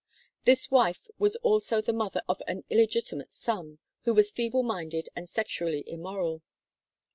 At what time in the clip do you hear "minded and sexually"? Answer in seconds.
4.63-5.83